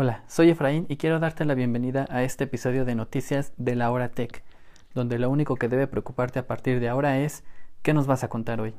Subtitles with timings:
[0.00, 3.90] Hola, soy Efraín y quiero darte la bienvenida a este episodio de Noticias de la
[3.90, 4.44] Hora Tech,
[4.94, 7.42] donde lo único que debe preocuparte a partir de ahora es
[7.82, 8.74] ¿qué nos vas a contar hoy?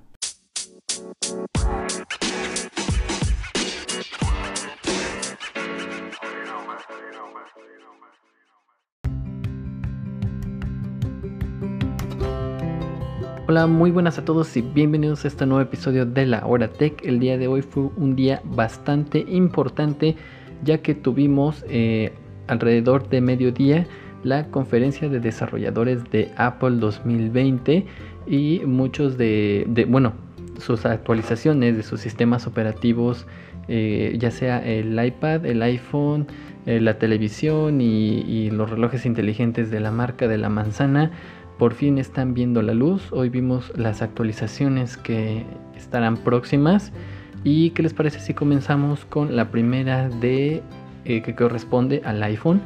[13.49, 17.03] Hola, muy buenas a todos y bienvenidos a este nuevo episodio de la Hora Tech.
[17.03, 20.15] El día de hoy fue un día bastante importante
[20.63, 22.11] ya que tuvimos eh,
[22.47, 23.87] alrededor de mediodía
[24.23, 27.85] la conferencia de desarrolladores de Apple 2020
[28.27, 30.13] y muchos de, bueno,
[30.59, 33.25] sus actualizaciones de sus sistemas operativos,
[33.69, 36.27] eh, ya sea el iPad, el iPhone,
[36.65, 41.11] eh, la televisión y los relojes inteligentes de la marca de la manzana
[41.59, 43.11] por fin están viendo la luz.
[43.11, 45.45] Hoy vimos las actualizaciones que
[45.75, 46.93] estarán próximas.
[47.43, 50.61] ¿Y qué les parece si comenzamos con la primera de
[51.05, 52.61] eh, que corresponde al iPhone?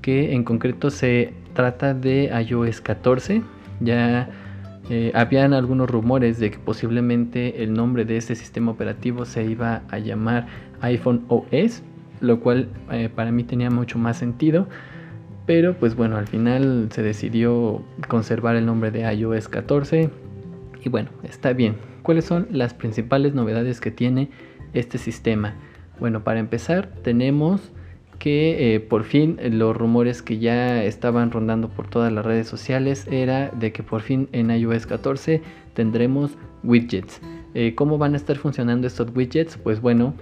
[0.00, 3.42] Que en concreto se trata de iOS 14.
[3.80, 4.30] Ya
[4.88, 9.82] eh, habían algunos rumores de que posiblemente el nombre de este sistema operativo se iba
[9.90, 10.46] a llamar
[10.80, 11.82] iPhone OS,
[12.20, 14.66] lo cual eh, para mí tenía mucho más sentido.
[15.44, 20.23] Pero pues bueno, al final se decidió conservar el nombre de iOS 14
[20.84, 21.76] y bueno, está bien.
[22.02, 24.28] ¿Cuáles son las principales novedades que tiene
[24.74, 25.54] este sistema?
[25.98, 27.72] Bueno, para empezar tenemos
[28.18, 33.06] que eh, por fin los rumores que ya estaban rondando por todas las redes sociales
[33.10, 37.20] era de que por fin en iOS 14 tendremos widgets.
[37.54, 39.56] Eh, ¿Cómo van a estar funcionando estos widgets?
[39.56, 40.14] Pues bueno,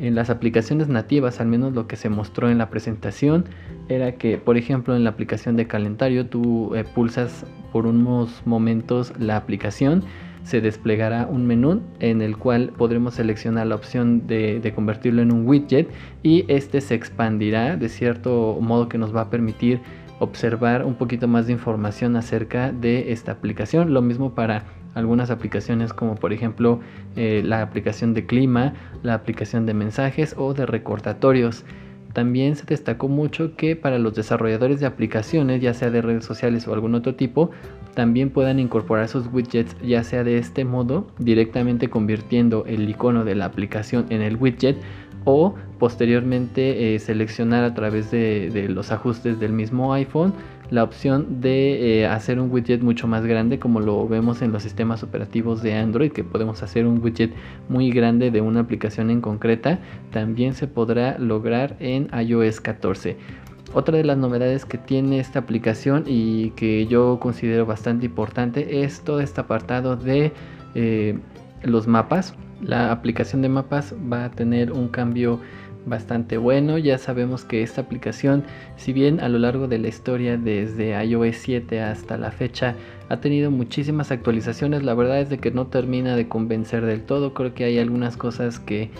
[0.00, 3.44] en las aplicaciones nativas, al menos lo que se mostró en la presentación,
[3.88, 9.12] era que, por ejemplo, en la aplicación de calendario, tú eh, pulsas por unos momentos
[9.18, 10.04] la aplicación,
[10.42, 15.46] se desplegará un menú en el cual podremos seleccionar la opción de, convertirlo en un
[15.46, 15.90] widget
[16.22, 19.80] y este se expandirá de cierto modo que nos va a permitir
[20.18, 23.92] observar un poquito más de información acerca de esta aplicación.
[23.92, 24.64] Lo mismo para
[24.94, 26.80] algunas aplicaciones como por ejemplo
[27.16, 31.64] eh, la aplicación de clima, la aplicación de mensajes o de recordatorios.
[32.12, 36.66] También se destacó mucho que para los desarrolladores de aplicaciones, ya sea de redes sociales
[36.66, 37.52] o algún otro tipo,
[37.94, 43.36] también puedan incorporar sus widgets ya sea de este modo, directamente convirtiendo el icono de
[43.36, 44.76] la aplicación en el widget
[45.24, 50.32] o posteriormente eh, seleccionar a través de los ajustes del mismo iPhone
[50.70, 54.62] la opción de eh, hacer un widget mucho más grande como lo vemos en los
[54.62, 57.32] sistemas operativos de Android que podemos hacer un widget
[57.68, 59.80] muy grande de una aplicación en concreta
[60.12, 63.16] también se podrá lograr en iOS 14
[63.72, 69.00] otra de las novedades que tiene esta aplicación y que yo considero bastante importante es
[69.02, 70.32] todo este apartado de
[70.74, 71.18] eh,
[71.62, 75.40] los mapas la aplicación de mapas va a tener un cambio
[75.86, 76.78] bastante bueno.
[76.78, 78.44] Ya sabemos que esta aplicación,
[78.76, 82.74] si bien a lo largo de la historia desde iOS 7 hasta la fecha
[83.08, 87.34] ha tenido muchísimas actualizaciones, la verdad es de que no termina de convencer del todo.
[87.34, 88.90] Creo que hay algunas cosas que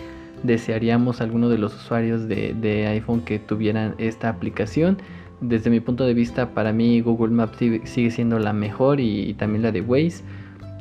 [0.43, 4.97] desearíamos algunos de los usuarios de, iPhone que tuvieran esta aplicación.
[5.39, 9.63] Desde mi punto de vista, para mí Google Maps sigue siendo la mejor y también
[9.63, 10.23] la de Waze.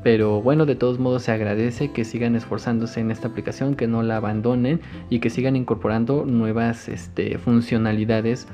[0.02, 4.02] Pero bueno, de todos modos se agradece que sigan esforzándose en esta aplicación, que no
[4.02, 4.80] la abandonen
[5.10, 8.48] y que sigan incorporando nuevas este, funcionalidades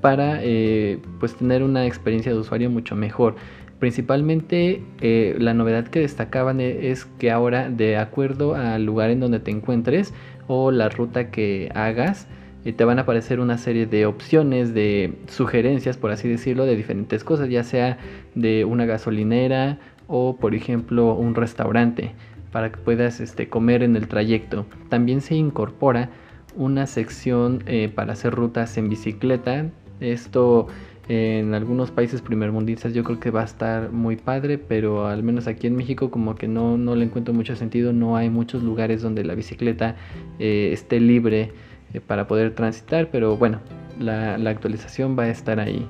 [0.00, 3.36] para eh, pues tener una experiencia de usuario mucho mejor.
[3.78, 9.20] Principalmente eh, la novedad que destacaban e, es que ahora de acuerdo al lugar en
[9.20, 10.12] donde te encuentres
[10.48, 12.26] o la ruta que hagas,
[12.64, 16.74] eh, te van a aparecer una serie de opciones, de sugerencias, por así decirlo, de
[16.74, 17.98] diferentes cosas, ya sea
[18.34, 22.12] de una gasolinera, o por ejemplo un restaurante
[22.50, 24.66] para que puedas este, comer en el trayecto.
[24.88, 26.10] También se incorpora
[26.56, 29.66] una sección eh, para hacer rutas en bicicleta.
[30.00, 30.66] Esto
[31.08, 35.46] en algunos países primermundistas yo creo que va a estar muy padre, pero al menos
[35.46, 37.92] aquí en México como que no, no le encuentro mucho sentido.
[37.92, 39.96] No hay muchos lugares donde la bicicleta
[40.38, 41.52] eh, esté libre
[41.92, 43.60] eh, para poder transitar, pero bueno,
[43.98, 45.86] la actualización va a estar ahí.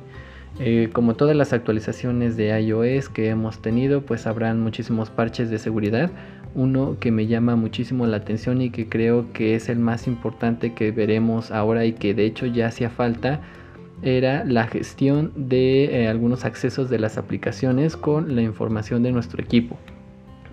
[0.60, 5.58] Eh, como todas las actualizaciones de iOS que hemos tenido, pues habrán muchísimos parches de
[5.58, 6.10] seguridad.
[6.54, 10.74] Uno que me llama muchísimo la atención y que creo que es el más importante
[10.74, 13.40] que veremos ahora y que de hecho ya hacía falta
[14.02, 19.42] era la gestión de eh, algunos accesos de las aplicaciones con la información de nuestro
[19.42, 19.76] equipo.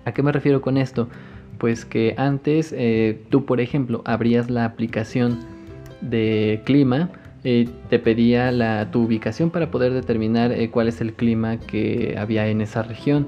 [0.04, 1.08] ¿A qué me refiero con esto?
[1.58, 5.40] Pues que antes eh, tú, por ejemplo, abrías la aplicación
[6.00, 7.10] de clima,
[7.88, 12.48] te pedía la, tu ubicación para poder determinar eh, cuál es el clima que había
[12.48, 13.26] en esa región.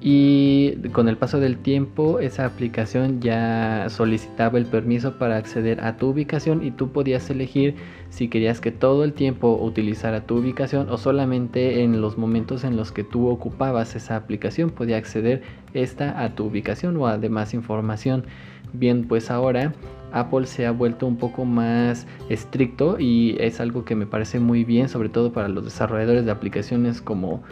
[0.00, 5.96] y con el paso del tiempo esa aplicación ya solicitaba el permiso para acceder a
[5.96, 7.74] tu ubicación y tú podías elegir
[8.08, 12.76] si querías que todo el tiempo utilizara tu ubicación o solamente en los momentos en
[12.76, 15.42] los que tú ocupabas esa aplicación podía acceder
[15.74, 18.24] esta a tu ubicación o a demás información.
[18.72, 19.72] Bien, pues ahora
[20.12, 24.64] Apple se ha vuelto un poco más estricto y es algo que me parece muy
[24.64, 27.42] bien, sobre todo para los desarrolladores de aplicaciones como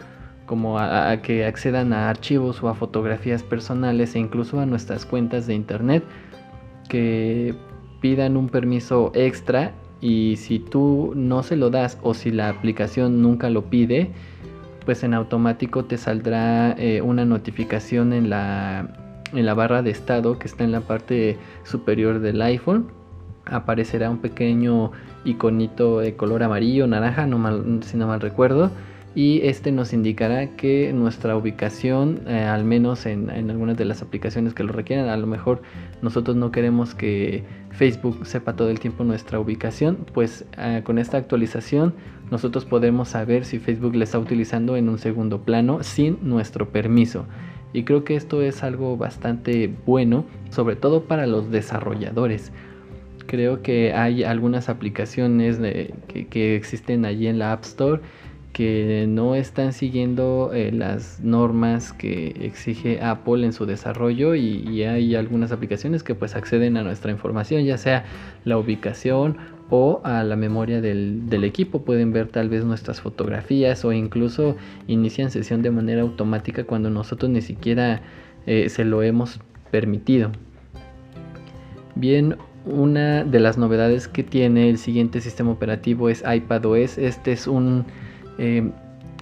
[0.47, 5.45] como a, que accedan a archivos o a fotografías personales e incluso a nuestras cuentas
[5.45, 6.03] de internet
[6.87, 7.53] que
[7.99, 13.21] pidan un permiso extra y si tú no se lo das o si la aplicación
[13.21, 14.11] nunca lo pide
[14.85, 20.39] pues en automático te saldrá eh, una notificación en la, en la barra de estado
[20.39, 22.87] que está en la parte superior del iPhone
[23.45, 24.91] aparecerá un pequeño
[25.25, 28.71] iconito de color amarillo naranja no mal, si no mal recuerdo
[29.17, 34.53] y este nos indicará que nuestra ubicación, eh, al menos en, algunas de las aplicaciones
[34.53, 35.63] que lo requieran, a lo mejor
[36.03, 41.17] nosotros no queremos que Facebook sepa todo el tiempo nuestra ubicación, pues eh, con esta
[41.17, 41.95] actualización
[42.29, 47.25] nosotros podemos saber si Facebook le está utilizando en un segundo plano sin nuestro permiso.
[47.73, 52.51] Y creo que esto es algo bastante bueno, sobre todo para los desarrolladores.
[53.25, 55.59] Creo que hay algunas aplicaciones
[56.07, 58.01] que, existen allí en la App Store
[58.53, 65.13] que no están siguiendo eh, las normas que exige Apple en su desarrollo y, hay
[65.13, 68.05] algunas aplicaciones que pues acceden a nuestra información, ya sea
[68.45, 69.37] la ubicación
[69.69, 71.81] o a la memoria del, equipo.
[71.81, 74.55] Pueden ver tal vez nuestras fotografías o incluso
[74.87, 78.01] inician sesión de manera automática cuando nosotros ni siquiera
[78.45, 79.39] eh, se lo hemos
[79.71, 80.31] permitido.
[81.95, 86.97] Bien, una de las novedades que tiene el siguiente sistema operativo es iPadOS.
[86.97, 87.85] Este es un
[88.37, 88.69] eh,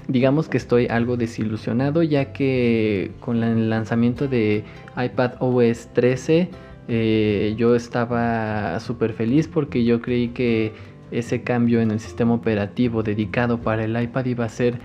[0.08, 4.64] digamos que estoy algo desilusionado ya que con el lanzamiento de
[4.96, 6.50] iPad OS 13
[6.88, 10.74] eh, yo estaba súper feliz porque yo creí que
[11.12, 14.80] ese cambio en el sistema operativo dedicado para el iPad iba a ser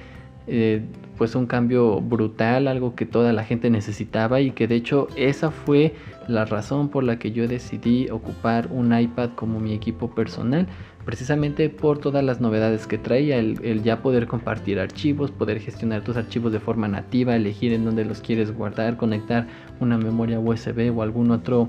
[0.47, 0.83] eh,
[1.19, 5.51] pues un cambio brutal, algo que toda la gente necesitaba y que de hecho esa
[5.51, 5.95] fue
[6.29, 10.67] la razón por la que yo decidí ocupar un iPad como mi equipo personal
[11.05, 16.17] precisamente por todas las novedades que traía, el, ya poder compartir archivos, poder gestionar tus
[16.17, 19.47] archivos de forma nativa, elegir en dónde los quieres guardar, conectar
[19.81, 21.69] una memoria USB o algún otro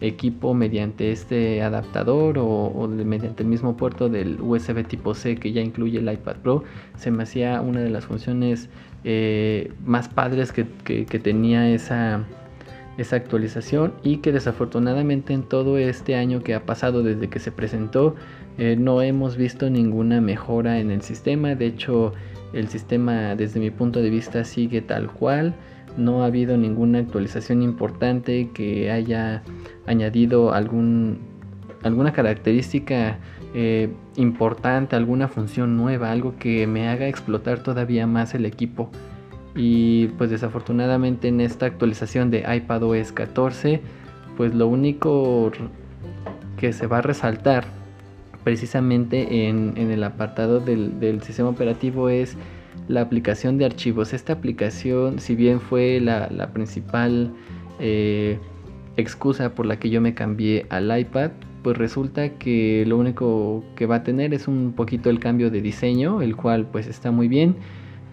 [0.00, 5.60] equipo mediante este adaptador o, mediante el mismo puerto del USB tipo C que ya
[5.60, 6.64] incluye el iPad Pro,
[6.96, 8.68] se me hacía una de las funciones
[9.04, 10.64] eh, más padres que,
[11.18, 12.24] tenía esa,
[12.96, 17.52] esa actualización y que desafortunadamente en todo este año que ha pasado desde que se
[17.52, 18.14] presentó
[18.58, 22.12] eh, no hemos visto ninguna mejora en el sistema, de hecho
[22.52, 25.54] el sistema desde mi punto de vista sigue tal cual,
[25.96, 29.42] no ha habido ninguna actualización importante que haya
[29.86, 31.18] añadido algún,
[31.82, 33.18] alguna característica
[33.54, 38.90] eh, importante, alguna función nueva, algo que me haga explotar todavía más el equipo.
[39.54, 43.80] Y pues desafortunadamente en esta actualización de iPadOS 14,
[44.36, 45.50] pues lo único
[46.58, 47.64] que se va a resaltar
[48.44, 52.36] precisamente en, el apartado del, sistema operativo es
[52.88, 54.12] la aplicación de archivos.
[54.12, 57.32] Esta aplicación, si bien fue la, principal
[57.78, 58.38] eh,
[58.96, 61.30] excusa por la que yo me cambié al iPad,
[61.62, 65.60] pues resulta que lo único que va a tener es un poquito el cambio de
[65.60, 67.56] diseño, el cual pues está muy bien,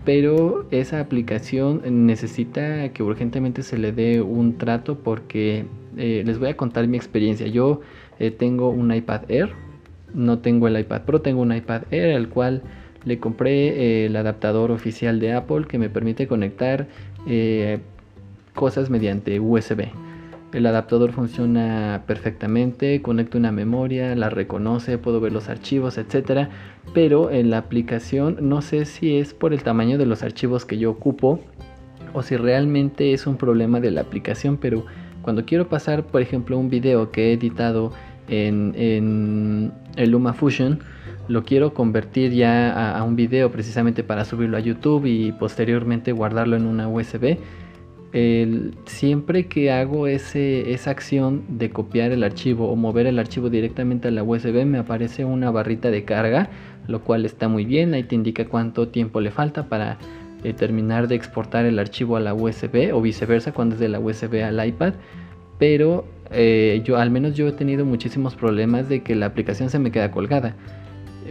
[0.03, 5.65] pero esa aplicación necesita que urgentemente se le dé un trato porque
[5.97, 7.47] eh, les voy a contar mi experiencia.
[7.47, 7.81] Yo
[8.19, 9.49] eh, tengo un iPad Air,
[10.13, 12.61] no tengo el iPad Pro, tengo un iPad Air al cual
[13.05, 16.87] le compré eh, el adaptador oficial de Apple que me permite conectar
[17.27, 17.79] eh,
[18.53, 19.85] cosas mediante USB.
[20.53, 26.49] El adaptador funciona perfectamente, conecto una memoria, la reconoce, puedo ver los archivos, etcétera.
[26.93, 30.77] Pero en la aplicación no sé si es por el tamaño de los archivos que
[30.77, 31.41] yo ocupo
[32.13, 34.55] o si realmente es un problema de la aplicación.
[34.55, 34.85] Pero
[35.21, 37.91] cuando quiero pasar, por ejemplo, un video que he editado
[38.27, 40.79] en, el LumaFusion,
[41.27, 46.55] lo quiero convertir ya a, un video precisamente para subirlo a YouTube y posteriormente guardarlo
[46.55, 47.37] en una USB.
[48.85, 54.07] siempre que hago ese, esa acción de copiar el archivo o mover el archivo directamente
[54.07, 56.49] a la USB me aparece una barrita de carga,
[56.87, 59.97] lo cual está muy bien, ahí te indica cuánto tiempo le falta para
[60.43, 63.99] eh, terminar de exportar el archivo a la USB o viceversa cuando es de la
[63.99, 64.93] USB al iPad
[65.57, 69.79] pero eh, yo al menos yo he tenido muchísimos problemas de que la aplicación se
[69.79, 70.55] me queda colgada.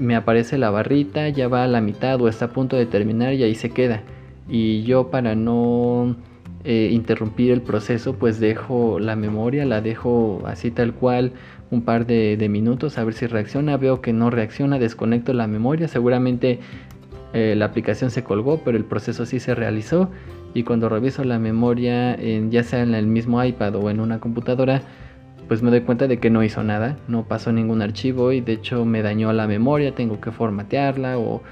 [0.00, 3.34] Me aparece la barrita, ya va a la mitad o está a punto de terminar
[3.34, 4.02] y ahí se queda.
[4.48, 6.16] Y yo para no
[6.64, 11.32] eh, interrumpir el proceso, pues dejo la memoria, la dejo así tal cual
[11.70, 13.76] un par de, minutos a ver si reacciona.
[13.76, 15.88] Veo que no reacciona, desconecto la memoria.
[15.88, 16.60] Seguramente
[17.32, 20.10] eh, la aplicación se colgó, pero el proceso sí se realizó.
[20.54, 22.16] Y cuando reviso la memoria,
[22.48, 24.82] ya sea en el mismo iPad o en una computadora,
[25.48, 28.52] pues me doy cuenta de que no hizo nada, no pasó ningún archivo y de
[28.52, 31.42] hecho me dañó la memoria, tengo que formatearla o,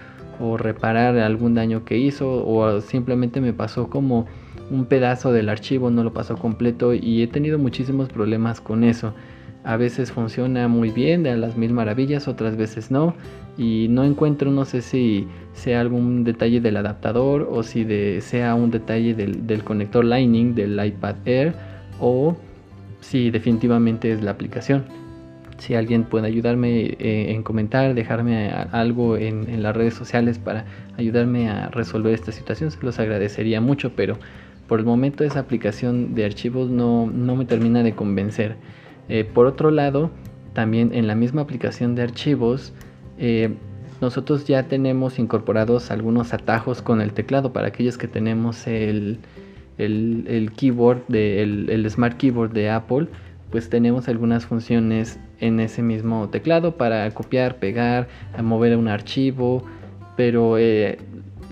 [0.40, 4.26] o reparar algún daño que hizo o simplemente me pasó como
[4.70, 9.14] un pedazo del archivo, no lo pasó completo y he tenido muchísimos problemas con eso.
[9.64, 13.14] A veces funciona muy bien, de las mil maravillas, otras veces no.
[13.56, 17.86] Y no encuentro, no sé si sea algún detalle del adaptador o si
[18.20, 21.54] sea un detalle del, del conector Lightning del iPad Air
[22.00, 22.36] o
[23.00, 24.84] si definitivamente es la aplicación.
[25.58, 30.64] Si alguien puede ayudarme eh, en comentar, dejarme algo en, en, las redes sociales para
[30.96, 34.18] ayudarme a resolver esta situación, se los agradecería mucho, pero
[34.72, 38.56] por el momento esa aplicación de archivos no, me termina de convencer.
[39.08, 40.10] Eh, por otro lado,
[40.52, 42.72] también en la misma aplicación de archivos,
[43.18, 43.54] eh,
[44.00, 49.18] nosotros ya tenemos incorporados algunos atajos con el teclado para aquellos que tenemos el,
[50.56, 53.06] keyboard, de, el, Smart Keyboard de Apple,
[53.50, 58.08] pues tenemos algunas funciones en ese mismo teclado para copiar, pegar,
[58.42, 59.62] mover un archivo,
[60.16, 60.98] pero eh,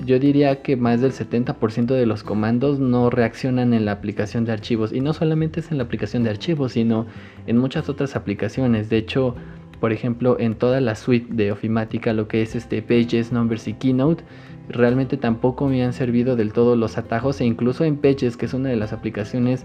[0.04, 4.52] yo diría que más del 70% de los comandos no reaccionan en la aplicación de
[4.52, 4.92] archivos.
[4.92, 7.06] Y no solamente es en la aplicación de archivos, sino
[7.46, 8.88] en muchas otras aplicaciones.
[8.88, 9.34] De hecho,
[9.80, 13.74] por ejemplo, en toda la suite de Ofimática, lo que es este Pages, Numbers y
[13.74, 14.24] Keynote,
[14.68, 17.40] realmente tampoco me han servido del todo los atajos.
[17.40, 19.64] E incluso en Pages, que es una de las aplicaciones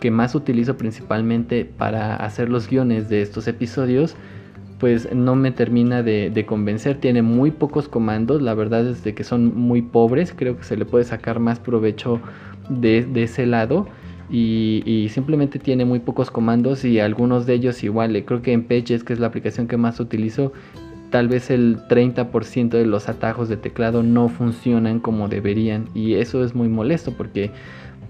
[0.00, 4.16] que más utilizo principalmente para hacer los guiones de estos episodios,
[4.82, 6.98] pues no me termina de, convencer.
[6.98, 10.34] Tiene muy pocos comandos, la verdad es de que son muy pobres.
[10.36, 12.20] Creo que se le puede sacar más provecho
[12.68, 13.86] de, ese lado.
[14.28, 18.16] Y, simplemente tiene muy pocos comandos y algunos de ellos igual.
[18.16, 20.52] Eh, creo que en Pages, que es la aplicación que más utilizo,
[21.10, 25.90] tal vez el 30% de los atajos de teclado no funcionan como deberían.
[25.94, 27.52] Y eso es muy molesto porque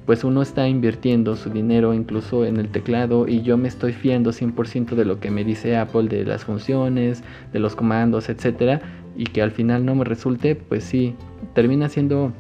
[0.06, 4.30] pues uno está invirtiendo su dinero incluso en el teclado y yo me estoy fiando
[4.30, 8.80] 100% de lo que me dice Apple de las funciones, de los comandos, etcétera,
[9.16, 11.14] y que al final no me resulte, pues sí,
[11.54, 12.32] termina siendo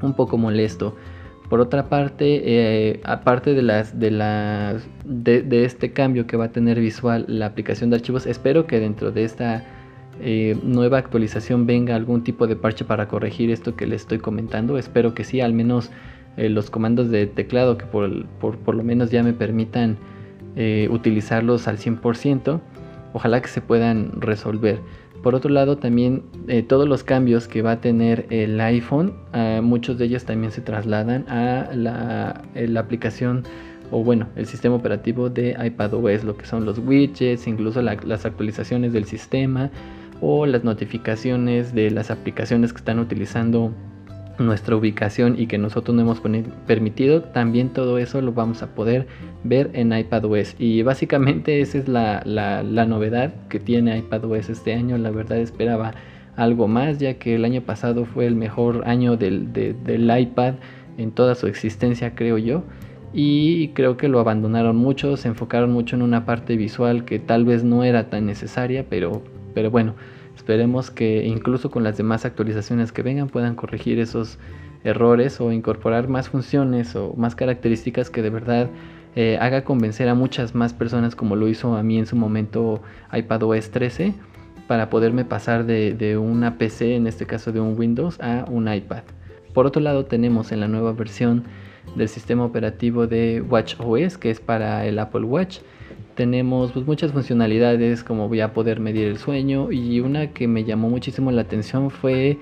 [0.00, 0.96] un poco molesto.
[1.48, 6.52] Por otra parte, eh, aparte de las de las de, este cambio que va a
[6.52, 9.62] tener visual la aplicación de archivos, espero que dentro de esta
[10.22, 14.78] eh, nueva actualización venga algún tipo de parche para corregir esto que les estoy comentando.
[14.78, 15.90] Espero que sí, al menos
[16.36, 19.98] eh, los comandos de teclado que por, lo menos ya me permitan
[20.56, 22.60] eh, utilizarlos al 100%.
[23.12, 24.78] Ojalá que se puedan resolver.
[25.22, 29.14] Por otro lado, también eh, todos los cambios que va a tener el iPhone,
[29.62, 32.42] muchos de ellos también se trasladan a la,
[32.80, 33.44] aplicación
[33.92, 38.92] o bueno, el sistema operativo de iPadOS, lo que son los widgets, incluso las actualizaciones
[38.92, 39.70] del sistema
[40.22, 43.72] o las notificaciones de las aplicaciones que están utilizando
[44.38, 46.20] nuestra ubicación y que nosotros no hemos
[46.66, 49.06] permitido, también todo eso lo vamos a poder
[49.44, 50.56] ver en iPadOS.
[50.58, 54.98] Y básicamente esa es la, la, novedad que tiene iPadOS este año.
[54.98, 55.92] La verdad esperaba
[56.36, 60.54] algo más, ya que el año pasado fue el mejor año del, del iPad
[60.98, 62.64] en toda su existencia, creo yo.
[63.14, 67.44] Y creo que lo abandonaron mucho, se enfocaron mucho en una parte visual que tal
[67.44, 69.22] vez no era tan necesaria, pero,
[69.54, 69.94] pero bueno.
[70.36, 74.38] Esperemos que incluso con las demás actualizaciones que vengan puedan corregir esos
[74.84, 78.68] errores o incorporar más funciones o más características que de verdad
[79.14, 82.82] eh, haga convencer a muchas más personas como lo hizo a mí en su momento
[83.12, 84.14] iPadOS 13
[84.66, 88.72] para poderme pasar de, de una PC, en este caso de un Windows, a un
[88.72, 89.02] iPad.
[89.52, 91.44] Por otro lado tenemos en la nueva versión
[91.94, 95.58] del sistema operativo de WatchOS que es para el Apple Watch
[96.14, 100.64] tenemos pues, muchas funcionalidades como voy a poder medir el sueño y una que me
[100.64, 102.38] llamó muchísimo la atención fue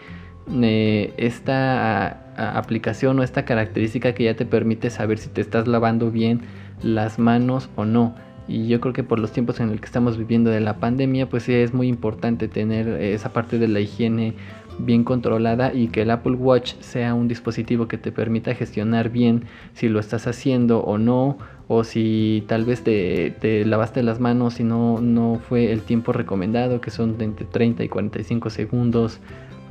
[0.62, 6.10] eh, esta aplicación o esta característica que ya te permite saber si te estás lavando
[6.10, 6.40] bien
[6.82, 8.14] las manos o no.
[8.48, 11.28] Y yo creo que por los tiempos en el que estamos viviendo de la pandemia,
[11.28, 14.34] pues sí es muy importante tener esa parte de la higiene
[14.78, 19.44] bien controlada y que el Apple Watch sea un dispositivo que te permita gestionar bien
[19.74, 24.64] si lo estás haciendo o no o si tal vez te, lavaste las manos y
[24.64, 29.20] no, no fue el tiempo recomendado, que son entre 30 y 45 segundos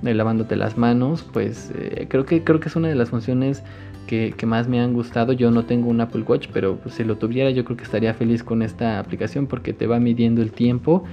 [0.02, 3.64] de lavándote las manos, pues eh, creo, que, creo que es una de las funciones
[4.10, 5.34] que, más me han gustado.
[5.34, 8.44] Yo no tengo un Apple Watch, pero si lo tuviera yo creo que estaría feliz
[8.44, 11.04] con esta aplicación porque te va midiendo el tiempo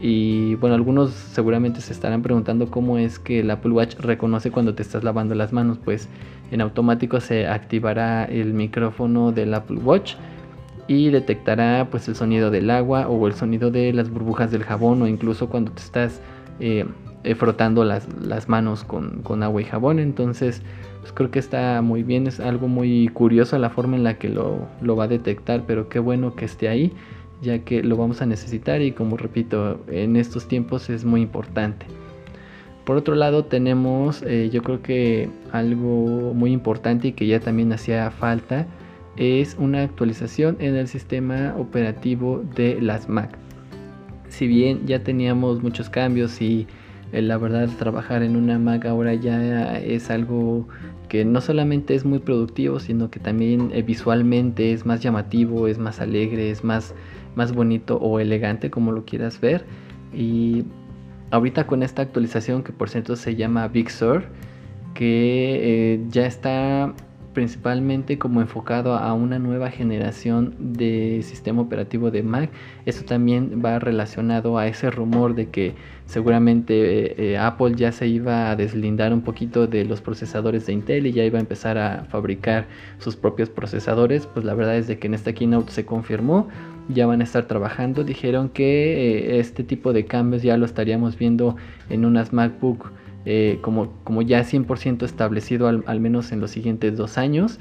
[0.00, 4.74] Y bueno, algunos seguramente se estarán preguntando cómo es que el Apple Watch reconoce cuando
[4.74, 5.78] te estás lavando las manos.
[5.82, 6.08] Pues
[6.50, 10.14] en automático se activará el micrófono del Apple Watch
[10.86, 15.02] y detectará pues el sonido del agua o el sonido de las burbujas del jabón
[15.02, 16.20] o incluso cuando te estás
[16.60, 16.84] eh,
[17.24, 18.06] eh, frotando las,
[18.48, 19.98] manos con, agua y jabón.
[19.98, 20.62] Entonces
[21.00, 24.28] pues creo que está muy bien, es algo muy curioso la forma en la que
[24.28, 26.92] lo, lo va a detectar, pero qué bueno que esté ahí
[27.42, 31.86] ya que lo vamos a necesitar y como repito, en estos tiempos es muy importante.
[32.84, 37.72] Por otro lado tenemos eh, yo creo que algo muy importante y que ya también
[37.72, 38.66] hacía falta
[39.16, 43.36] es una actualización en el sistema operativo de las Mac.
[44.28, 46.66] Si bien ya teníamos muchos cambios y
[47.12, 50.68] eh, la verdad trabajar en una Mac ahora ya es algo
[51.08, 55.78] que no solamente es muy productivo, sino que también eh, visualmente es más llamativo, es
[55.78, 56.94] más alegre, es más
[57.36, 59.64] más bonito o elegante como lo quieras ver.
[60.12, 60.64] Y
[61.30, 64.24] ahorita con esta actualización que por cierto se llama Big Sur,
[64.94, 66.94] que eh, ya está
[67.36, 72.48] principalmente como enfocado a una nueva generación de sistema operativo de Mac.
[72.86, 75.74] Esto también va relacionado a ese rumor de que
[76.06, 80.72] seguramente eh, eh, Apple ya se iba a deslindar un poquito de los procesadores de
[80.72, 82.68] Intel y ya iba a empezar a fabricar
[83.00, 84.26] sus propios procesadores.
[84.26, 86.48] Pues la verdad es de que en esta keynote se confirmó
[86.88, 88.02] ya van a estar trabajando.
[88.02, 91.56] Dijeron que eh, este tipo de cambios ya lo estaríamos viendo
[91.90, 92.92] en unas MacBook
[93.26, 97.58] eh, como, como ya 100% establecido al, menos en los siguientes dos años.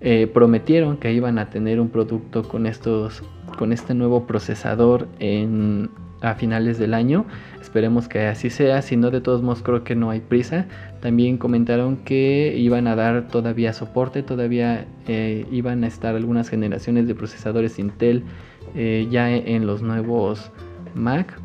[0.00, 3.22] Eh, prometieron que iban a tener un producto con estos
[3.56, 5.90] con este nuevo procesador en,
[6.22, 7.24] a finales del año.
[7.60, 10.66] Esperemos que así sea, si no de todos modos creo que no hay prisa.
[11.00, 17.14] También comentaron que iban a dar todavía soporte, todavía iban a estar algunas generaciones de
[17.14, 18.24] procesadores Intel
[18.74, 20.50] eh, ya en los nuevos
[20.94, 21.38] Mac.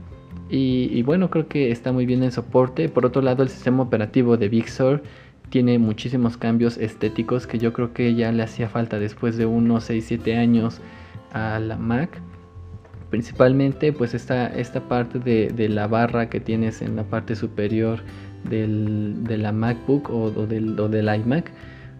[0.50, 2.88] Y, bueno, creo que está muy bien el soporte.
[2.89, 5.04] Por otro lado, el sistema operativo de Big Sur
[5.50, 9.89] tiene muchísimos cambios estéticos que yo creo que ya le hacía falta después de unos
[9.89, 10.80] 6-7 años
[11.34, 12.22] a la Mac.
[13.10, 18.00] Principalmente pues esta, esta parte de, la barra que tienes en la parte superior
[18.50, 21.52] del, de la MacBook o, del, o del iMac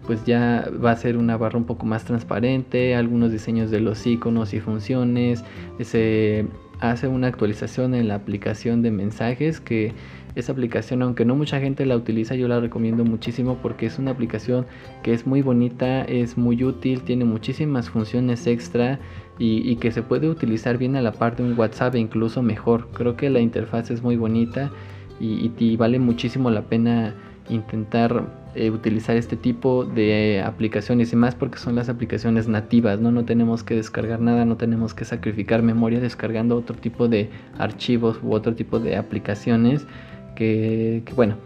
[0.06, 4.06] pues ya va a ser una barra un poco más transparente, algunos diseños de los
[4.06, 5.44] iconos y funciones,
[5.82, 6.46] se
[6.80, 9.92] hace una actualización en la aplicación de mensajes que
[10.34, 14.12] esa aplicación aunque no mucha gente la utiliza yo la recomiendo muchísimo porque es una
[14.12, 14.66] aplicación
[15.02, 19.00] que es muy bonita, es muy útil, tiene muchísimas funciones extra
[19.40, 22.88] y, que se puede utilizar bien a la par de un WhatsApp e incluso mejor.
[22.92, 24.72] Creo que la interfaz es muy bonita
[25.20, 27.14] y vale muchísimo la pena
[27.48, 28.24] intentar
[28.58, 33.12] eh, utilizar este tipo de aplicaciones y más porque son las aplicaciones nativas, ¿no?
[33.12, 38.18] No tenemos que descargar nada, no tenemos que sacrificar memoria descargando otro tipo de archivos
[38.20, 39.86] u otro tipo de aplicaciones
[40.34, 41.36] que, bueno,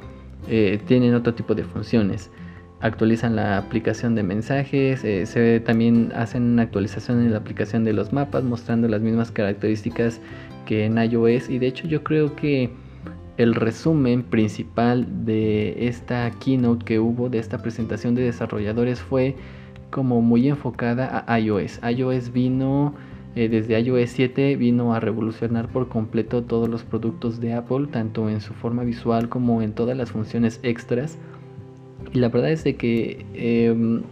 [0.48, 2.30] eh, tienen otro tipo de funciones.
[2.80, 7.92] Actualizan la aplicación de mensajes, eh, se también hacen una actualización en la aplicación de
[7.92, 10.18] los mapas mostrando las mismas características
[10.64, 12.70] que en iOS y de hecho yo creo que
[13.42, 19.36] el resumen principal de esta keynote que hubo, de esta presentación de desarrolladores, fue
[19.90, 21.80] como muy enfocada a iOS.
[21.82, 22.94] iOS vino,
[23.36, 28.28] eh, desde iOS 7, vino a revolucionar por completo todos los productos de Apple, tanto
[28.28, 31.18] en su forma visual como en todas las funciones extras.
[32.12, 34.02] Y la verdad es de que em,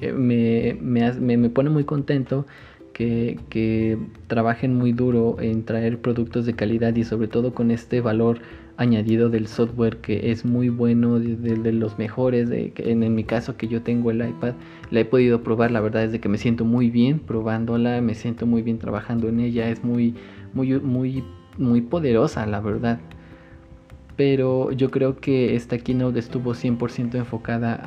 [0.00, 2.46] eh, me, pone muy contento
[2.92, 8.00] que, que, trabajen muy duro en traer productos de calidad y sobre todo con este
[8.00, 8.40] valor
[8.78, 12.48] añadido del software que es muy bueno, de, los mejores.
[12.50, 14.54] En, mi caso que yo tengo el iPad,
[14.90, 18.14] la he podido probar, la verdad es de que me siento muy bien probándola, me
[18.14, 20.14] siento muy bien trabajando en ella, es muy,
[20.54, 21.24] muy, muy,
[21.58, 23.00] muy poderosa, la verdad.
[24.16, 27.80] Pero yo creo que esta keynote estuvo 100% enfocada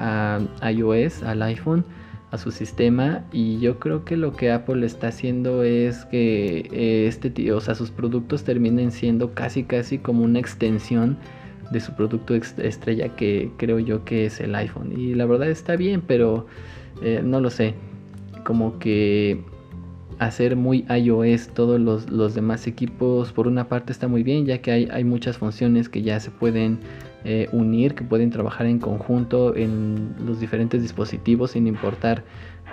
[0.62, 1.86] a iOS, al iPhone
[2.32, 7.08] a su sistema y yo creo que lo que Apple está haciendo es que eh,
[7.08, 11.18] este o sea, sus productos terminen siendo casi casi como una extensión
[11.72, 14.94] de su producto estrella que creo yo que es el iPhone.
[14.98, 16.48] Y la verdad está bien pero
[17.02, 17.76] eh, no lo sé.
[18.46, 19.44] Como que
[20.20, 24.72] hacer muy iOS todos los, demás equipos por una parte está muy bien ya que
[24.72, 26.80] hay, hay muchas funciones que ya se pueden
[27.24, 32.24] eh, unir, que pueden trabajar en conjunto en los diferentes dispositivos sin importar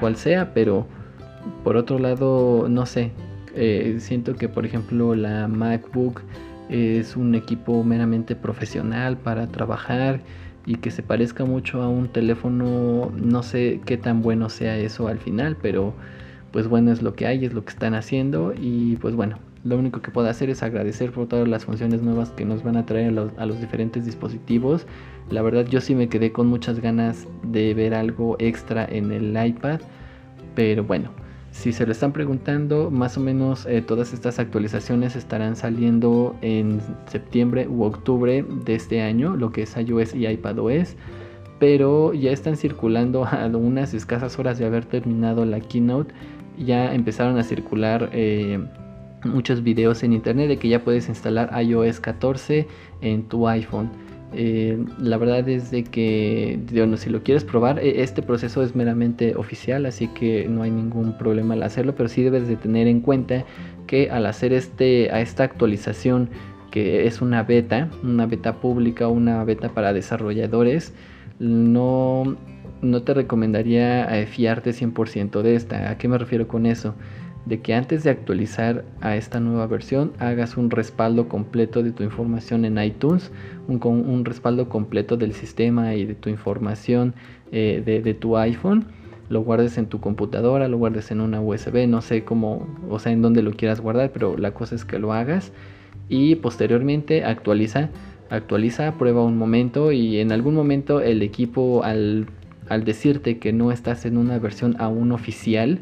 [0.01, 0.87] cuál sea, pero
[1.65, 3.13] por otro lado, no sé,
[3.55, 6.23] eh, siento que por ejemplo la MacBook
[6.69, 10.21] es un equipo meramente profesional para trabajar
[10.67, 15.09] y que se parezca mucho a un teléfono, no sé qué tan bueno sea eso
[15.09, 15.95] al final, pero
[16.53, 19.77] pues bueno, es lo que hay, es lo que están haciendo y pues bueno, Lo
[19.77, 22.87] único que puedo hacer es agradecer por todas las funciones nuevas que nos van a
[22.87, 24.87] traer a los, diferentes dispositivos.
[25.31, 29.37] La verdad yo sí me quedé con muchas ganas de ver algo extra en el
[29.45, 29.81] iPad.
[30.55, 31.11] Pero bueno,
[31.51, 36.81] si se lo están preguntando, más o menos eh, todas estas actualizaciones estarán saliendo en
[37.07, 40.95] septiembre u octubre de este año, lo que es iOS y iPadOS.
[41.59, 46.15] Pero ya están circulando a unas escasas horas de haber terminado la keynote.
[46.57, 48.61] Ya empezaron a circular eh,
[49.25, 52.67] muchos videos en internet de que ya puedes instalar iOS 14
[53.01, 53.91] en tu iPhone.
[54.35, 56.61] Eh, la verdad es de que
[56.97, 61.17] si lo quieres probar, e, este proceso es meramente oficial, así que no hay ningún
[61.17, 63.45] problema al hacerlo, pero sí debes de tener en cuenta
[63.87, 66.29] que al hacer este, a esta actualización,
[66.71, 70.93] que es una beta, una beta pública, una beta para desarrolladores,
[71.39, 72.37] no,
[72.83, 75.91] no te recomendaría eh, fiarte 100% de esta.
[75.91, 76.95] ¿A qué me refiero con eso?
[77.49, 82.03] De que antes de actualizar a esta nueva versión hagas un respaldo completo de tu
[82.03, 83.31] información en iTunes,
[83.69, 87.15] un, un respaldo completo del sistema y de tu información
[87.51, 88.85] eh, de, tu iPhone,
[89.31, 93.13] lo guardes en tu computadora, lo guardes en una USB, no sé cómo, o sea,
[93.13, 95.53] en dónde lo quieras guardar, pero la cosa es que lo hagas.
[96.11, 97.89] Y posteriormente actualiza,
[98.29, 102.27] actualiza, prueba un momento y en algún momento el equipo al,
[102.69, 105.81] al decirte que no estás en una versión aún oficial,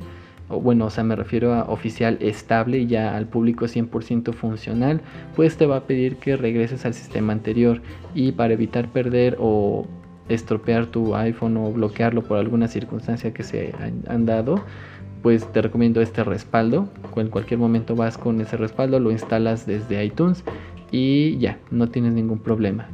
[0.49, 5.01] o bueno, o sea, me refiero a oficial estable ya al público 100% funcional,
[5.35, 7.81] pues te va a pedir que regreses al sistema anterior
[8.15, 9.87] y para evitar perder o
[10.29, 13.73] estropear tu iPhone o bloquearlo por alguna circunstancia que se
[14.09, 14.61] han, dado,
[15.23, 16.89] pues te recomiendo este respaldo.
[17.17, 20.45] En cualquier momento vas con ese respaldo, lo instalas desde iTunes
[20.91, 22.89] y ya, no tienes ningún problema.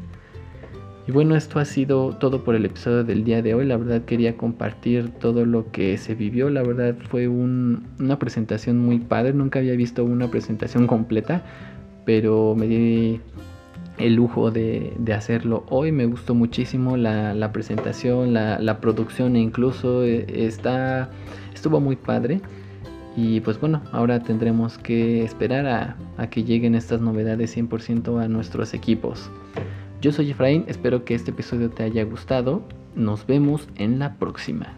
[1.07, 3.67] Y bueno, esto ha sido todo por el episodio del día de hoy.
[3.67, 6.49] La verdad quería compartir todo lo que se vivió.
[6.49, 9.33] La verdad fue una presentación muy padre.
[9.33, 11.43] Nunca había visto una presentación completa,
[12.05, 13.21] pero me di
[13.99, 15.91] el lujo de, hacerlo hoy.
[15.91, 21.11] Me gustó muchísimo la, presentación, la, producción incluso eh, está,
[21.53, 22.41] estuvo muy padre.
[23.17, 28.29] Y pues bueno, ahora tendremos que esperar a, a que lleguen estas novedades 100% a
[28.29, 29.29] nuestros equipos.
[30.03, 32.63] Yo soy Efraín, espero que este episodio te haya gustado.
[32.97, 34.77] Nos vemos en la próxima.